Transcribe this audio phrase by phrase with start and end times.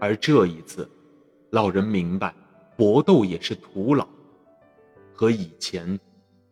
[0.00, 0.90] 而这一次，
[1.50, 2.34] 老人明白，
[2.76, 4.08] 搏斗也是徒劳，
[5.12, 6.00] 和以前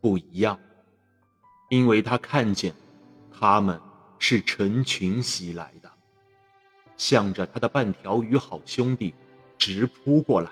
[0.02, 0.60] 不一样，
[1.70, 2.74] 因为他看见
[3.32, 3.80] 他们
[4.18, 5.90] 是成群袭来的，
[6.98, 9.14] 向着他的半条鱼好兄弟
[9.56, 10.50] 直扑过来。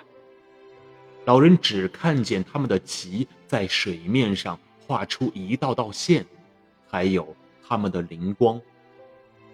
[1.27, 6.25] 老人只看见他们的鳍在水面上画出一道道线，
[6.89, 7.37] 还有
[7.67, 8.59] 他们的灵光。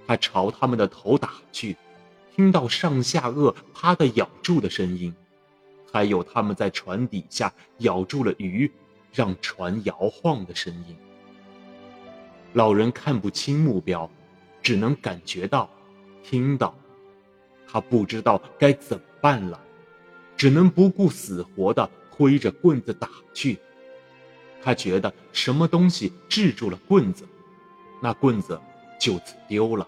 [0.06, 1.77] 他朝他们的头打去，
[2.34, 5.14] 听到上下颚“啪”的咬住的声音，
[5.92, 8.70] 还有他们在船底下咬住了鱼，
[9.12, 10.96] 让船摇晃的声音。
[12.55, 14.10] 老人看不清目标，
[14.62, 15.68] 只能感觉到、
[16.22, 16.74] 听到，
[17.66, 19.60] 他不知道该怎么办了。
[20.34, 23.58] 只能不顾死活的挥着棍子打去。
[24.60, 27.28] 他觉得什么东西制住了棍子，
[28.00, 28.58] 那棍子
[28.98, 29.86] 就此丢了。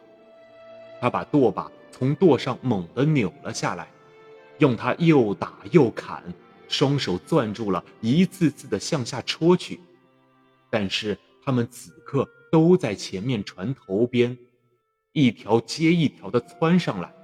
[1.01, 3.89] 他把舵把从舵上猛地扭了下来，
[4.59, 6.25] 用它又打又砍，
[6.69, 9.79] 双手攥住了，一次次的向下戳去。
[10.69, 14.37] 但是他们此刻都在前面船头边，
[15.13, 17.15] 一条接一条的窜上来。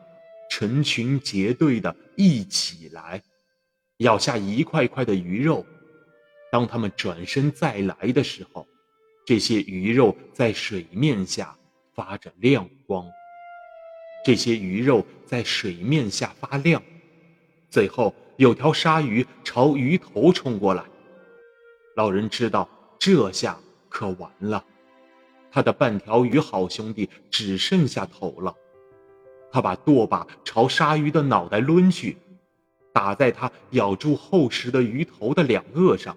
[0.49, 3.21] 成群结队的一起来，
[3.99, 5.67] 咬下一块块的鱼肉。
[6.53, 8.69] 当他们转身再来的时候，
[9.27, 11.57] 这些鱼肉在水面下
[11.93, 13.05] 发着亮光。
[14.25, 16.83] 这些鱼肉在水面下发亮。
[17.71, 20.85] 最后有条鲨鱼朝鱼头冲过来。
[21.97, 24.65] 老人知道这下可完了，
[25.51, 28.55] 他的半条鱼好兄弟只剩下头了。
[29.53, 32.17] 他把舵把朝鲨鱼的脑袋抡去，
[32.93, 36.17] 打在它咬住厚实的鱼头的两颚上，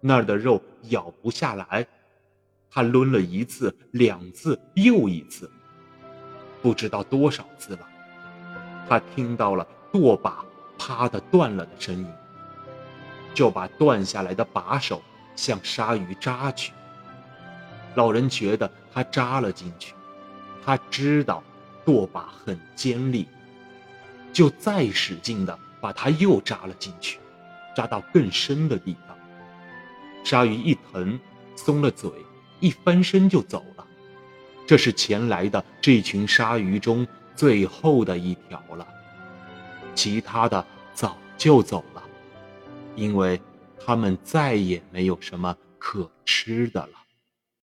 [0.00, 1.86] 那儿的肉咬不下来。
[2.70, 5.50] 他抡了一次、两次、又一次，
[6.62, 7.88] 不知道多少次了。
[8.88, 10.44] 他听到了舵把
[10.78, 12.06] “啪”的断了的声音，
[13.34, 15.02] 就把断下来的把手
[15.36, 16.72] 向鲨鱼扎去。
[17.94, 19.94] 老人觉得他扎了进去，
[20.64, 21.42] 他知道。
[21.84, 23.26] 舵把很尖利，
[24.30, 27.18] 就再使劲的把它又扎了进去，
[27.74, 29.16] 扎到更深的地方。
[30.22, 31.18] 鲨鱼一疼，
[31.56, 32.10] 松了嘴，
[32.60, 33.86] 一翻身就走了。
[34.68, 38.86] 这是前来的这群鲨鱼中最后的一条了，
[39.94, 40.62] 其他的
[40.92, 42.02] 早就走了，
[42.94, 43.40] 因为
[43.82, 47.07] 它们再也没有什么可吃的了。